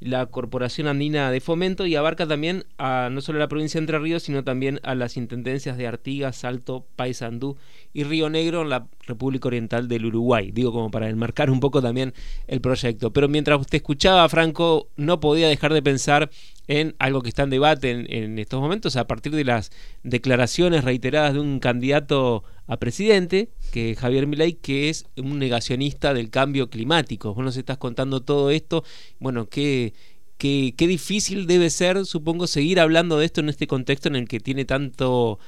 la 0.00 0.26
Corporación 0.26 0.88
Andina 0.88 1.30
de 1.30 1.40
Fomento 1.40 1.86
y 1.86 1.94
abarca 1.94 2.26
también 2.26 2.64
a 2.78 3.10
no 3.12 3.20
solo 3.20 3.38
a 3.38 3.40
la 3.40 3.48
provincia 3.48 3.78
de 3.78 3.82
Entre 3.82 3.98
Ríos, 3.98 4.22
sino 4.22 4.42
también 4.42 4.80
a 4.82 4.94
las 4.94 5.16
intendencias 5.18 5.76
de 5.76 5.86
Artigas, 5.86 6.36
Salto, 6.36 6.86
Paysandú 6.96 7.58
y 7.92 8.04
Río 8.04 8.30
Negro 8.30 8.62
en 8.62 8.70
la 8.70 8.86
República 9.06 9.48
Oriental 9.48 9.88
del 9.88 10.06
Uruguay. 10.06 10.50
Digo, 10.52 10.72
como 10.72 10.90
para 10.90 11.08
enmarcar 11.08 11.50
un 11.50 11.60
poco 11.60 11.82
también 11.82 12.14
el 12.46 12.60
proyecto. 12.60 13.12
Pero 13.12 13.28
mientras 13.28 13.60
usted 13.60 13.76
escuchaba, 13.76 14.28
Franco, 14.28 14.88
no 14.96 15.20
podía 15.20 15.48
dejar 15.48 15.72
de 15.72 15.82
pensar 15.82 16.30
en 16.68 16.94
algo 17.00 17.22
que 17.22 17.30
está 17.30 17.42
en 17.42 17.50
debate 17.50 17.90
en, 17.90 18.38
estos 18.38 18.60
momentos 18.60 18.94
a 18.94 19.08
partir 19.08 19.32
de 19.32 19.44
las 19.44 19.72
declaraciones 20.04 20.84
reiteradas 20.84 21.34
de 21.34 21.40
un 21.40 21.58
candidato 21.58 22.44
a 22.68 22.76
presidente, 22.76 23.50
que 23.72 23.96
Javier 23.96 24.28
Milei, 24.28 24.52
que 24.52 24.88
es 24.88 25.06
un 25.16 25.40
negacionista 25.40 26.14
del 26.14 26.30
cambio 26.30 26.70
climático. 26.70 27.34
Vos 27.34 27.44
nos 27.44 27.56
estás 27.56 27.78
contando 27.78 28.20
todo 28.20 28.50
esto. 28.50 28.84
Bueno, 29.18 29.48
qué, 29.48 29.94
qué, 30.38 30.74
qué 30.76 30.86
difícil 30.86 31.48
debe 31.48 31.70
ser, 31.70 32.06
supongo, 32.06 32.46
seguir 32.46 32.78
hablando 32.78 33.18
de 33.18 33.26
esto 33.26 33.40
en 33.40 33.48
este 33.48 33.66
contexto 33.66 34.08
en 34.08 34.14
el 34.14 34.28
que 34.28 34.38
tiene 34.38 34.64
tanto, 34.64 35.40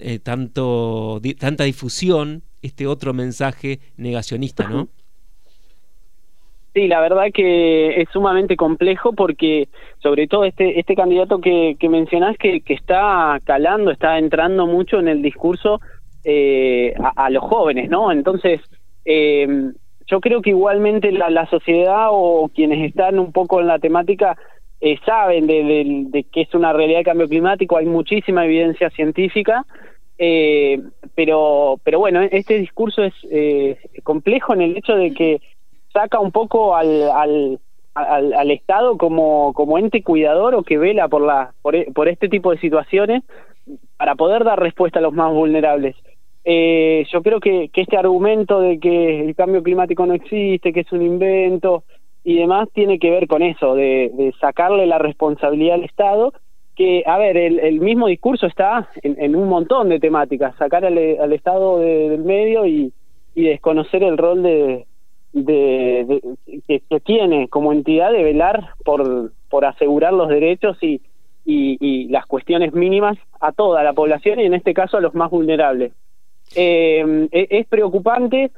eh, 0.00 0.18
tanto, 0.18 1.20
tanta 1.38 1.64
difusión 1.64 2.42
este 2.62 2.86
otro 2.86 3.14
mensaje 3.14 3.80
negacionista, 3.96 4.68
¿no? 4.68 4.88
Sí, 6.74 6.86
la 6.86 7.00
verdad 7.00 7.24
que 7.32 8.00
es 8.00 8.08
sumamente 8.12 8.56
complejo 8.56 9.12
porque 9.12 9.68
sobre 10.00 10.28
todo 10.28 10.44
este 10.44 10.78
este 10.78 10.94
candidato 10.94 11.40
que, 11.40 11.76
que 11.78 11.88
mencionás 11.88 12.36
que, 12.36 12.62
está 12.66 13.40
calando, 13.44 13.90
está 13.90 14.18
entrando 14.18 14.66
mucho 14.66 15.00
en 15.00 15.08
el 15.08 15.22
discurso 15.22 15.80
eh, 16.24 16.94
a, 17.16 17.30
los 17.30 17.42
jóvenes, 17.42 17.88
¿no? 17.88 18.12
Entonces, 18.12 18.60
eh, 19.04 19.72
yo 20.06 20.20
creo 20.20 20.42
que 20.42 20.50
igualmente 20.50 21.10
la, 21.10 21.30
la, 21.30 21.46
sociedad 21.46 22.08
o 22.10 22.50
quienes 22.54 22.88
están 22.88 23.18
un 23.18 23.32
poco 23.32 23.60
en 23.60 23.66
la 23.66 23.78
temática 23.78 24.36
eh, 24.80 24.98
saben 25.04 25.46
de, 25.46 25.64
de, 25.64 26.04
de, 26.08 26.24
que 26.24 26.42
es 26.42 26.54
una 26.54 26.72
realidad 26.72 26.98
de 26.98 27.04
cambio 27.04 27.28
climático, 27.28 27.76
hay 27.76 27.86
muchísima 27.86 28.44
evidencia 28.44 28.90
científica, 28.90 29.64
eh, 30.18 30.82
pero, 31.14 31.80
pero 31.84 32.00
bueno, 32.00 32.20
este 32.22 32.58
discurso 32.58 33.04
es 33.04 33.14
eh, 33.30 33.78
complejo 34.02 34.52
en 34.52 34.62
el 34.62 34.76
hecho 34.76 34.94
de 34.94 35.14
que 35.14 35.40
saca 35.92 36.18
un 36.18 36.32
poco 36.32 36.74
al, 36.74 37.10
al, 37.10 37.60
al, 37.94 38.50
Estado 38.50 38.98
como, 38.98 39.52
como 39.54 39.78
ente 39.78 40.02
cuidador 40.02 40.56
o 40.56 40.64
que 40.64 40.76
vela 40.76 41.08
por, 41.08 41.22
la, 41.22 41.52
por, 41.62 41.76
e, 41.76 41.86
este 42.06 42.28
tipo 42.28 42.50
de 42.50 42.58
situaciones 42.58 43.22
para 43.96 44.16
poder 44.16 44.44
dar 44.44 44.60
respuesta 44.60 44.98
a 44.98 45.02
los 45.02 45.14
más 45.14 45.32
vulnerables. 45.32 45.94
Eh, 46.44 47.06
yo 47.12 47.22
creo 47.22 47.38
que, 47.40 47.70
este 47.72 47.96
argumento 47.96 48.60
de 48.60 48.80
que 48.80 49.20
el 49.20 49.36
cambio 49.36 49.62
climático 49.62 50.04
no 50.04 50.14
existe, 50.14 50.72
que 50.72 50.80
es 50.80 50.92
un 50.92 51.02
invento 51.02 51.84
y 52.24 52.38
demás, 52.38 52.68
tiene 52.72 52.98
que 52.98 53.10
ver 53.10 53.28
con 53.28 53.42
eso, 53.42 53.74
de 53.74 54.34
sacarle 54.40 54.86
la 54.86 54.98
responsabilidad 54.98 55.74
al 55.74 55.84
Estado, 55.84 56.32
que, 56.78 57.02
a 57.04 57.18
ver, 57.18 57.36
el, 57.36 57.58
el 57.58 57.80
mismo 57.80 58.06
discurso 58.06 58.46
está 58.46 58.88
en, 59.02 59.16
en, 59.20 59.34
un 59.34 59.48
montón 59.48 59.88
de 59.88 59.98
temáticas, 59.98 60.54
sacar 60.58 60.84
al, 60.84 60.96
Estado 61.32 61.80
del 61.80 62.22
medio 62.22 62.66
y, 62.66 62.92
y 63.34 63.42
desconocer 63.42 64.04
el 64.04 64.16
rol 64.16 64.44
de, 64.44 64.86
de, 65.32 66.22
que, 66.68 67.00
tiene 67.00 67.48
como 67.48 67.72
entidad 67.72 68.12
de 68.12 68.22
velar 68.22 68.74
por, 68.84 69.32
por 69.50 69.64
asegurar 69.64 70.12
los 70.12 70.28
derechos 70.28 70.80
y, 70.80 71.02
y, 71.44 72.06
las 72.10 72.26
cuestiones 72.26 72.72
mínimas 72.72 73.18
a 73.40 73.50
toda 73.50 73.82
la 73.82 73.92
población 73.92 74.38
y 74.38 74.44
en 74.44 74.54
este 74.54 74.72
caso 74.72 74.98
a 74.98 75.00
los 75.00 75.16
más 75.16 75.32
vulnerables. 75.32 75.92
Eh, 76.54 77.28
es 77.32 77.66
preocupante, 77.66 78.52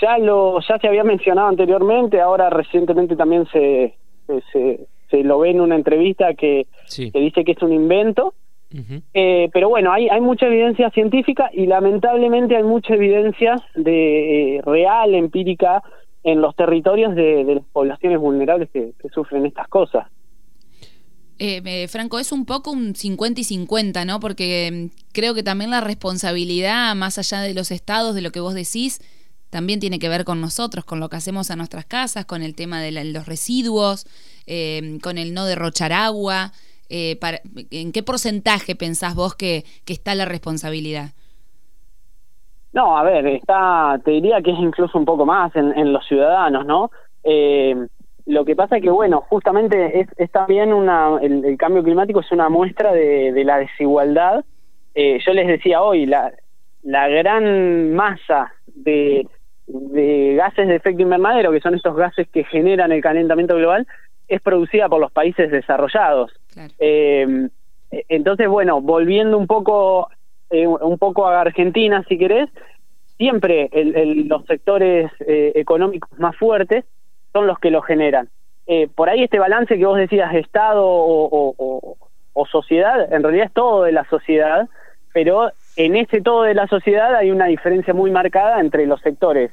ya 0.00 0.18
lo 0.18 0.58
ya 0.58 0.76
se 0.78 0.88
había 0.88 1.04
mencionado 1.04 1.46
anteriormente, 1.46 2.20
ahora 2.20 2.50
recientemente 2.50 3.14
también 3.14 3.46
se, 3.52 3.94
se, 4.52 4.88
se 5.14 5.22
lo 5.22 5.38
ve 5.38 5.50
en 5.50 5.60
una 5.60 5.76
entrevista 5.76 6.34
que, 6.34 6.66
que 6.96 7.20
dice 7.20 7.44
que 7.44 7.52
es 7.52 7.62
un 7.62 7.72
invento. 7.72 8.34
eh, 9.12 9.48
pero 9.52 9.68
bueno, 9.68 9.92
hay, 9.92 10.08
hay 10.08 10.20
mucha 10.20 10.46
evidencia 10.46 10.90
científica 10.90 11.48
y 11.52 11.66
lamentablemente 11.66 12.56
hay 12.56 12.64
mucha 12.64 12.94
evidencia 12.94 13.62
de 13.76 14.56
eh, 14.56 14.62
real, 14.62 15.14
empírica, 15.14 15.82
en 16.24 16.40
los 16.40 16.56
territorios 16.56 17.14
de, 17.14 17.44
las 17.44 17.64
poblaciones 17.72 18.18
vulnerables 18.18 18.68
que, 18.70 18.92
sufren 19.14 19.46
estas 19.46 19.68
cosas. 19.68 20.08
Eh, 21.38 21.86
Franco, 21.88 22.18
es 22.18 22.32
un 22.32 22.46
poco 22.46 22.72
un 22.72 22.94
50 22.94 23.40
y 23.40 23.44
50, 23.44 24.04
¿no? 24.04 24.18
Porque 24.18 24.70
mm, 24.72 25.12
creo 25.12 25.34
que 25.34 25.42
también 25.42 25.70
la 25.70 25.80
responsabilidad, 25.80 26.94
más 26.96 27.18
allá 27.18 27.42
de 27.42 27.54
los 27.54 27.70
estados, 27.70 28.14
de 28.14 28.22
lo 28.22 28.30
que 28.30 28.40
vos 28.40 28.54
decís, 28.54 29.00
también 29.54 29.78
tiene 29.78 30.00
que 30.00 30.08
ver 30.08 30.24
con 30.24 30.40
nosotros, 30.40 30.84
con 30.84 30.98
lo 30.98 31.08
que 31.08 31.14
hacemos 31.14 31.48
a 31.52 31.54
nuestras 31.54 31.84
casas, 31.84 32.24
con 32.24 32.42
el 32.42 32.56
tema 32.56 32.80
de 32.80 32.90
los 32.90 33.24
residuos, 33.24 34.04
eh, 34.48 34.98
con 35.00 35.16
el 35.16 35.32
no 35.32 35.44
derrochar 35.44 35.92
agua. 35.92 36.50
Eh, 36.90 37.20
¿En 37.70 37.92
qué 37.92 38.02
porcentaje 38.02 38.74
pensás 38.74 39.14
vos 39.14 39.36
que, 39.36 39.62
que 39.84 39.92
está 39.92 40.16
la 40.16 40.24
responsabilidad? 40.24 41.10
No, 42.72 42.98
a 42.98 43.04
ver, 43.04 43.28
está, 43.28 44.00
te 44.04 44.10
diría 44.10 44.42
que 44.42 44.50
es 44.50 44.58
incluso 44.58 44.98
un 44.98 45.04
poco 45.04 45.24
más 45.24 45.54
en, 45.54 45.92
los 45.92 46.04
ciudadanos, 46.04 46.66
¿no? 46.66 46.90
Eh, 47.22 47.76
lo 48.26 48.44
que 48.44 48.56
pasa 48.56 48.78
es 48.78 48.82
que, 48.82 48.90
bueno, 48.90 49.20
justamente 49.30 50.08
es, 50.16 50.30
también 50.32 50.72
una, 50.72 51.16
el, 51.22 51.56
cambio 51.56 51.84
climático 51.84 52.18
es 52.18 52.32
una 52.32 52.48
muestra 52.48 52.92
de, 52.92 53.44
la 53.44 53.58
desigualdad. 53.58 54.44
Yo 54.96 55.32
les 55.32 55.46
decía 55.46 55.80
hoy, 55.80 56.06
la, 56.06 56.32
la 56.82 57.06
gran 57.06 57.94
masa 57.94 58.52
de, 58.66 59.28
de 59.66 60.34
gases 60.36 60.68
de 60.68 60.76
efecto 60.76 61.02
invernadero, 61.02 61.52
que 61.52 61.60
son 61.60 61.74
estos 61.74 61.96
gases 61.96 62.28
que 62.28 62.44
generan 62.44 62.92
el 62.92 63.02
calentamiento 63.02 63.56
global, 63.56 63.86
es 64.28 64.40
producida 64.40 64.88
por 64.88 65.00
los 65.00 65.12
países 65.12 65.50
desarrollados. 65.50 66.32
Eh, 66.78 67.48
entonces, 68.08 68.48
bueno, 68.48 68.80
volviendo 68.80 69.38
un 69.38 69.46
poco 69.46 70.08
eh, 70.50 70.66
un 70.66 70.98
poco 70.98 71.26
a 71.26 71.40
Argentina, 71.40 72.04
si 72.08 72.18
querés, 72.18 72.48
siempre 73.16 73.70
el, 73.72 74.28
los 74.28 74.44
sectores 74.46 75.10
eh, 75.26 75.52
económicos 75.54 76.16
más 76.18 76.36
fuertes 76.36 76.84
son 77.32 77.46
los 77.46 77.58
que 77.58 77.70
lo 77.70 77.82
generan. 77.82 78.28
Eh, 78.66 78.88
por 78.94 79.08
ahí 79.08 79.24
este 79.24 79.38
balance 79.38 79.76
que 79.76 79.84
vos 79.84 79.98
decías, 79.98 80.34
Estado 80.34 80.84
o, 80.86 81.96
o, 82.34 82.46
sociedad, 82.46 83.12
en 83.12 83.22
realidad 83.22 83.46
es 83.46 83.52
todo 83.52 83.82
de 83.82 83.92
la 83.92 84.04
sociedad, 84.04 84.68
pero 85.12 85.50
en 85.76 85.96
ese 85.96 86.20
todo 86.20 86.42
de 86.42 86.54
la 86.54 86.66
sociedad 86.66 87.14
hay 87.14 87.30
una 87.30 87.46
diferencia 87.46 87.94
muy 87.94 88.10
marcada 88.10 88.60
entre 88.60 88.86
los 88.86 89.00
sectores 89.00 89.52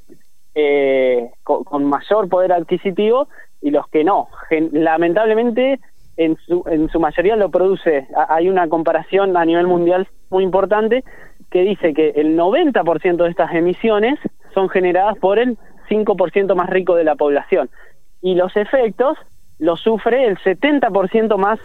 con, 1.43 1.63
con, 1.63 1.85
mayor 1.85 2.27
poder 2.27 2.51
adquisitivo 2.51 3.29
y 3.61 3.71
los 3.71 3.87
que 3.87 4.03
no. 4.03 4.27
lamentablemente, 4.71 5.79
en 6.17 6.35
su, 6.45 6.63
en 6.67 6.89
su 6.89 6.99
mayoría 6.99 7.35
lo 7.35 7.49
produce. 7.49 8.07
Hay 8.27 8.49
una 8.49 8.67
comparación 8.67 9.37
a 9.37 9.45
nivel 9.45 9.67
mundial 9.67 10.07
muy 10.29 10.43
importante 10.43 11.03
que 11.49 11.61
dice 11.61 11.93
que 11.93 12.09
el 12.09 12.37
90% 12.37 13.23
de 13.23 13.29
estas 13.29 13.53
emisiones 13.53 14.19
son 14.53 14.69
generadas 14.69 15.17
por 15.17 15.39
el 15.39 15.57
5% 15.89 16.55
más 16.55 16.69
rico 16.69 16.95
de 16.95 17.03
la 17.03 17.15
población 17.15 17.69
y 18.21 18.35
los 18.35 18.55
efectos 18.55 19.17
los 19.59 19.79
sufre 19.81 20.25
el 20.25 20.37
70% 20.37 21.37
más 21.37 21.59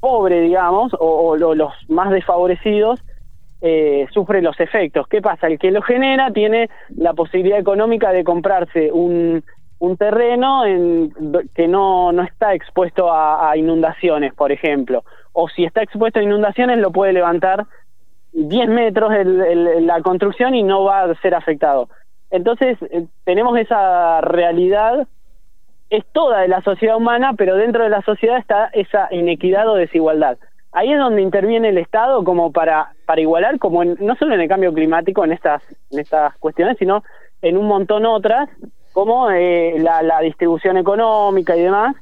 pobre, 0.00 0.40
digamos, 0.42 0.92
o, 0.98 1.36
los 1.36 1.72
más 1.88 2.10
desfavorecidos, 2.10 3.00
eh, 3.66 4.06
sufre 4.12 4.42
los 4.42 4.60
efectos. 4.60 5.08
¿Qué 5.08 5.22
pasa? 5.22 5.46
El 5.46 5.58
que 5.58 5.70
lo 5.70 5.80
genera 5.80 6.30
tiene 6.30 6.68
la 6.94 7.14
posibilidad 7.14 7.58
económica 7.58 8.12
de 8.12 8.22
comprarse 8.22 8.92
un, 8.92 9.42
un 9.78 9.96
terreno 9.96 10.66
en, 10.66 11.10
que 11.54 11.66
no, 11.66 12.12
no 12.12 12.24
está 12.24 12.52
expuesto 12.52 13.10
a, 13.10 13.56
inundaciones, 13.56 14.34
por 14.34 14.52
ejemplo. 14.52 15.02
O 15.32 15.48
si 15.48 15.64
está 15.64 15.82
expuesto 15.82 16.20
a 16.20 16.22
inundaciones, 16.22 16.76
lo 16.76 16.92
puede 16.92 17.14
levantar 17.14 17.64
10 18.34 18.68
metros 18.68 19.14
el, 19.14 19.86
la 19.86 20.02
construcción 20.02 20.54
y 20.54 20.62
no 20.62 20.84
va 20.84 21.04
a 21.04 21.14
ser 21.22 21.34
afectado. 21.34 21.88
Entonces, 22.30 22.76
eh, 22.90 23.06
tenemos 23.24 23.58
esa 23.58 24.20
realidad, 24.20 25.08
es 25.88 26.04
toda 26.12 26.40
de 26.40 26.48
la 26.48 26.60
sociedad 26.60 26.98
humana, 26.98 27.32
pero 27.34 27.56
dentro 27.56 27.82
de 27.84 27.88
la 27.88 28.02
sociedad 28.02 28.36
está 28.36 28.68
esa 28.74 29.08
inequidad 29.10 29.66
o 29.70 29.76
desigualdad. 29.76 30.36
Ahí 30.74 30.92
es 30.92 30.98
donde 30.98 31.22
interviene 31.22 31.70
el 31.70 31.78
Estado 31.78 32.22
como 32.24 32.52
para, 32.52 32.92
para 33.06 33.20
igualar, 33.20 33.58
como 33.58 33.84
no 33.84 34.16
solo 34.16 34.34
en 34.34 34.40
el 34.40 34.48
cambio 34.48 34.74
climático, 34.74 35.24
en 35.24 35.32
estas, 35.32 35.62
en 35.90 36.00
estas 36.00 36.36
cuestiones, 36.38 36.76
sino 36.78 37.02
en 37.40 37.56
un 37.56 37.66
montón 37.66 38.04
otras, 38.04 38.50
como 38.92 39.30
eh, 39.30 39.76
la, 39.78 40.20
distribución 40.20 40.76
económica 40.76 41.56
y 41.56 41.62
demás. 41.62 41.96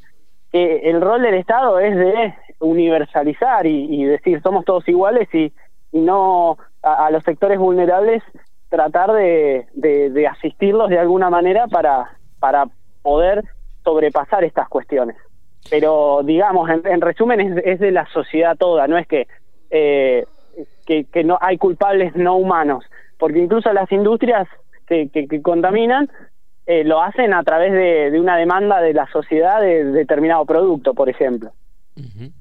el 0.52 1.00
rol 1.00 1.22
del 1.22 1.34
Estado 1.34 1.78
es 1.78 1.96
de 1.96 2.34
universalizar 2.60 3.66
y, 3.66 4.04
decir 4.04 4.40
somos 4.42 4.64
todos 4.64 4.88
iguales 4.88 5.28
y, 5.34 5.52
no 5.92 6.56
a, 6.82 7.10
los 7.10 7.22
sectores 7.24 7.58
vulnerables 7.58 8.22
tratar 8.70 9.12
de, 9.12 9.66
de, 9.74 10.26
asistirlos 10.26 10.88
de 10.88 10.98
alguna 10.98 11.28
manera 11.28 11.66
para, 11.66 12.16
para 12.40 12.64
poder 13.02 13.44
sobrepasar 13.84 14.44
estas 14.44 14.68
cuestiones. 14.68 15.16
Pero 15.70 16.22
digamos, 16.24 16.68
en, 16.70 17.00
resumen, 17.00 17.58
es, 17.64 17.80
de 17.80 17.90
la 17.92 18.06
sociedad 18.12 18.56
toda, 18.56 18.86
no 18.88 18.98
es 18.98 19.06
que, 19.06 19.26
eh, 19.70 20.24
que, 20.86 21.24
no 21.24 21.38
hay 21.40 21.56
culpables 21.56 22.14
no 22.16 22.36
humanos, 22.36 22.84
porque 23.18 23.38
incluso 23.38 23.72
las 23.72 23.90
industrias 23.90 24.48
que, 24.86 25.40
contaminan 25.42 26.10
eh, 26.66 26.84
lo 26.84 27.00
hacen 27.00 27.32
a 27.32 27.42
través 27.42 27.72
de, 27.72 28.20
una 28.20 28.36
demanda 28.36 28.80
de 28.80 28.92
la 28.92 29.06
sociedad 29.10 29.60
de 29.60 29.84
determinado 29.84 30.44
producto, 30.44 30.94
por 30.94 31.08
ejemplo. 31.08 31.52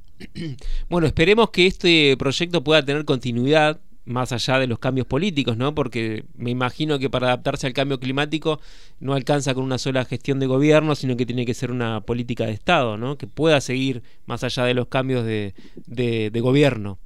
Bueno, 0.88 1.08
esperemos 1.08 1.50
que 1.50 1.66
este 1.66 2.16
proyecto 2.16 2.64
pueda 2.64 2.86
tener 2.86 3.06
continuidad 3.06 3.80
más 4.06 4.32
allá 4.32 4.60
de 4.60 4.68
los 4.68 4.80
cambios 4.80 5.08
políticos, 5.08 5.58
¿no? 5.58 5.76
Porque 5.76 6.24
me 6.36 6.50
imagino 6.50 7.00
que 7.00 7.10
para 7.10 7.28
adaptarse 7.28 7.68
al 7.68 7.74
cambio 7.74 8.00
climático 8.00 8.60
no 9.00 9.14
alcanza 9.14 9.54
con 9.54 9.64
una 9.64 9.78
sola 9.78 10.06
gestión 10.06 10.40
de 10.40 10.48
gobierno, 10.48 10.96
sino 10.96 11.16
que 11.16 11.26
tiene 11.26 11.46
que 11.46 11.54
ser 11.54 11.72
una 11.72 12.02
política 12.02 12.46
de 12.46 12.52
Estado, 12.52 12.98
¿no? 12.98 13.18
Que 13.18 13.28
pueda 13.28 13.62
seguir 13.62 14.02
más 14.26 14.44
allá 14.44 14.66
de 14.66 14.74
los 14.74 14.88
cambios 14.88 15.24
de, 15.26 15.54
de, 15.88 16.42
gobierno. 16.42 16.98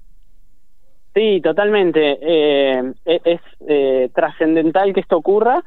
Sí, 1.13 1.41
totalmente. 1.41 2.17
Eh, 2.21 2.93
e-, 3.05 3.21
es 3.23 3.41
eh, 3.67 4.09
trascendental 4.13 4.93
que 4.93 5.01
esto 5.01 5.17
ocurra. 5.17 5.63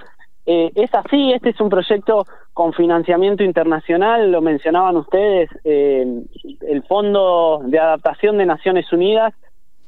Eh, 0.47 0.73
es 0.75 0.95
así, 0.95 1.33
este 1.33 1.51
es 1.51 1.61
un 1.61 1.69
proyecto 1.69 2.27
con 2.55 2.73
financiamiento 2.73 3.45
internacional, 3.45 4.33
lo 4.33 4.41
mencionaban 4.41 4.97
ustedes, 4.97 5.49
el 5.63 6.83
Fondo 6.89 7.61
de 7.65 7.79
Adaptación 7.79 8.39
de 8.39 8.47
Naciones 8.47 8.91
Unidas 8.91 9.35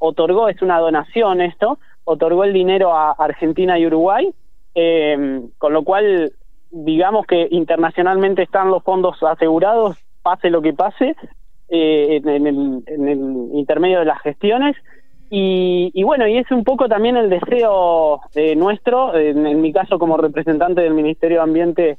otorgó, 0.01 0.49
es 0.49 0.61
una 0.63 0.81
donación 0.81 1.41
esto, 1.41 1.79
otorgó 2.05 2.43
el 2.43 2.53
dinero 2.53 2.93
a 2.93 3.13
Argentina 3.13 3.79
y 3.79 3.87
Uruguay, 3.87 4.33
eh, 4.75 5.43
con 5.59 5.73
lo 5.73 5.85
cual 5.85 6.33
digamos 6.71 7.27
que 7.27 7.49
internacionalmente 7.51 8.43
están 8.43 8.71
los 8.71 8.83
fondos 8.83 9.23
asegurados, 9.23 9.97
pase 10.23 10.51
lo 10.51 10.63
que 10.63 10.73
pase, 10.73 11.15
eh, 11.69 12.21
en, 12.25 12.47
el, 12.47 13.51
intermedio 13.55 14.01
de 14.01 14.05
las 14.05 14.21
gestiones. 14.23 14.77
Y, 15.33 16.03
bueno, 16.03 16.27
y 16.27 16.39
es 16.39 16.51
un 16.51 16.65
poco 16.65 16.89
también 16.89 17.17
el 17.17 17.31
deseo 17.31 18.21
eh, 18.35 18.57
nuestro, 18.57 19.17
en, 19.17 19.61
mi 19.61 19.73
caso 19.73 19.97
como 19.97 20.17
representante 20.17 20.81
del 20.81 20.95
Ministerio 20.95 21.39
de 21.39 21.43
Ambiente 21.45 21.99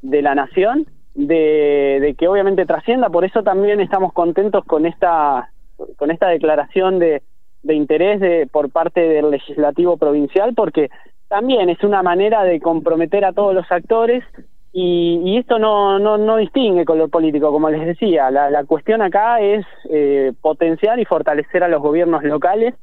de 0.00 0.22
la 0.22 0.36
Nación, 0.36 0.86
de, 1.16 1.98
de, 2.00 2.14
que 2.14 2.28
obviamente 2.28 2.66
trascienda, 2.66 3.08
por 3.08 3.24
eso 3.24 3.42
también 3.42 3.80
estamos 3.80 4.12
contentos 4.12 4.64
con 4.64 4.86
esta, 4.86 5.50
con 5.96 6.12
esta 6.12 6.28
declaración 6.28 7.00
de, 7.00 7.22
de 7.68 7.74
interés 7.74 8.18
de, 8.18 8.48
por 8.50 8.70
parte 8.70 9.00
del 9.00 9.30
legislativo 9.30 9.98
provincial 9.98 10.54
porque 10.54 10.88
también 11.28 11.68
es 11.68 11.84
una 11.84 12.02
manera 12.02 12.42
de 12.42 12.58
comprometer 12.60 13.24
a 13.26 13.34
todos 13.34 13.54
los 13.54 13.70
actores 13.70 14.24
y, 14.72 15.36
esto 15.38 15.58
no, 15.58 15.98
no, 15.98 16.18
no 16.18 16.36
distingue 16.36 16.84
color 16.84 17.10
político, 17.10 17.50
como 17.50 17.68
les 17.70 17.84
decía. 17.84 18.30
La, 18.30 18.48
la 18.50 18.64
cuestión 18.64 19.02
acá 19.02 19.40
es 19.40 19.66
eh, 19.90 20.32
potenciar 20.40 21.00
y 21.00 21.04
fortalecer 21.04 21.64
a 21.64 21.68
los 21.68 21.82
gobiernos 21.82 22.22
locales, 22.22 22.74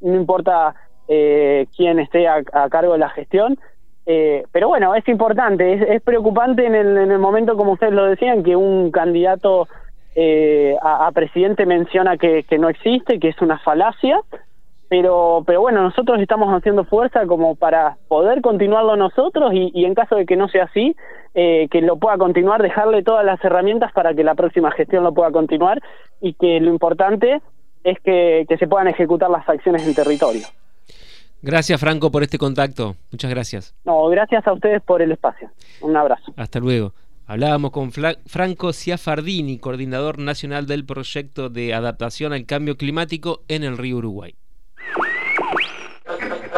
no 0.00 0.14
importa 0.14 0.74
eh, 1.08 1.66
quién 1.76 1.98
esté 1.98 2.26
a, 2.26 2.42
cargo 2.68 2.94
de 2.94 2.98
la 2.98 3.10
gestión. 3.10 3.58
Eh, 4.06 4.44
pero 4.50 4.68
bueno, 4.68 4.94
es 4.94 5.06
importante, 5.08 5.74
es, 5.74 5.82
es 5.82 6.02
preocupante 6.02 6.64
en 6.64 6.74
el, 6.74 6.96
en 6.96 7.10
el 7.10 7.18
momento, 7.18 7.56
como 7.56 7.72
ustedes 7.72 7.92
lo 7.92 8.06
decían, 8.06 8.42
que 8.42 8.56
un 8.56 8.90
candidato 8.90 9.68
eh, 10.18 10.74
a, 10.80 11.12
presidente 11.12 11.66
menciona 11.66 12.16
que, 12.16 12.44
no 12.58 12.70
existe, 12.70 13.20
que 13.20 13.28
es 13.28 13.42
una 13.42 13.58
falacia, 13.58 14.18
pero, 14.88 15.42
pero 15.46 15.60
bueno, 15.60 15.82
nosotros 15.82 16.18
estamos 16.22 16.48
haciendo 16.54 16.84
fuerza 16.84 17.26
como 17.26 17.54
para 17.54 17.98
poder 18.08 18.40
continuarlo 18.40 18.96
nosotros 18.96 19.52
y, 19.52 19.84
en 19.84 19.94
caso 19.94 20.16
de 20.16 20.24
que 20.24 20.36
no 20.36 20.48
sea 20.48 20.64
así, 20.64 20.96
eh, 21.34 21.68
que 21.70 21.82
lo 21.82 21.98
pueda 21.98 22.16
continuar, 22.16 22.62
dejarle 22.62 23.02
todas 23.02 23.26
las 23.26 23.44
herramientas 23.44 23.92
para 23.92 24.14
que 24.14 24.24
la 24.24 24.34
próxima 24.34 24.70
gestión 24.70 25.04
lo 25.04 25.12
pueda 25.12 25.30
continuar 25.32 25.82
y 26.22 26.32
que 26.32 26.60
lo 26.60 26.70
importante 26.70 27.42
es 27.84 28.00
que, 28.00 28.46
que 28.48 28.56
se 28.56 28.66
puedan 28.66 28.88
ejecutar 28.88 29.28
las 29.28 29.46
acciones 29.46 29.86
en 29.86 29.94
territorio. 29.94 30.46
Gracias 31.42 31.78
Franco 31.78 32.10
por 32.10 32.22
este 32.22 32.38
contacto, 32.38 32.96
muchas 33.12 33.30
gracias. 33.30 33.74
No, 33.84 34.06
gracias 34.06 34.46
a 34.46 34.52
ustedes 34.54 34.80
por 34.82 35.02
el 35.02 35.12
espacio. 35.12 35.50
Un 35.82 35.94
abrazo. 35.94 36.32
Hasta 36.38 36.58
luego. 36.58 36.92
Hablábamos 37.26 37.72
con 37.72 37.90
Franco 37.92 38.72
Ciafardini, 38.72 39.58
coordinador 39.58 40.18
nacional 40.18 40.66
del 40.66 40.84
proyecto 40.84 41.48
de 41.48 41.74
adaptación 41.74 42.32
al 42.32 42.46
cambio 42.46 42.76
climático 42.76 43.42
en 43.48 43.64
el 43.64 43.76
río 43.76 43.96
Uruguay. 43.96 44.36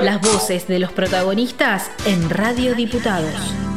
Las 0.03 0.21
voces 0.21 0.69
de 0.69 0.79
los 0.79 0.93
protagonistas 0.93 1.91
en 2.07 2.29
Radio 2.29 2.75
Diputados. 2.75 3.68